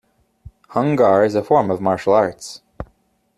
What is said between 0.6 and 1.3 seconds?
Hung Gar